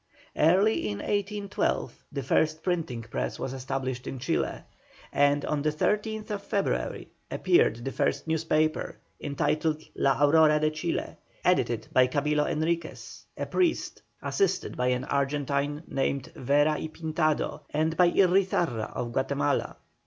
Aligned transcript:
Early 0.35 0.87
in 0.87 0.97
1812 0.97 2.03
the 2.11 2.23
first 2.23 2.63
printing 2.63 3.03
press 3.03 3.37
was 3.37 3.53
established 3.53 4.07
in 4.07 4.17
Chile, 4.17 4.63
and 5.13 5.45
on 5.45 5.61
the 5.61 5.71
13th 5.71 6.41
February 6.41 7.09
appeared 7.29 7.75
the 7.85 7.91
first 7.91 8.27
newspaper, 8.27 8.97
entitled 9.21 9.83
La 9.95 10.23
Aurora 10.25 10.59
de 10.59 10.71
Chile, 10.71 11.17
edited 11.45 11.87
by 11.93 12.07
Camilo 12.07 12.45
Enriquez, 12.45 13.25
a 13.37 13.45
priest, 13.45 14.01
assisted 14.23 14.75
by 14.75 14.87
an 14.87 15.03
Argentine 15.03 15.83
named 15.87 16.31
Vera 16.35 16.79
y 16.79 16.87
Pintado, 16.91 17.59
and 17.69 17.95
by 17.95 18.09
Irrizarra 18.09 18.91
of 18.95 19.11
Guatemala. 19.13 19.77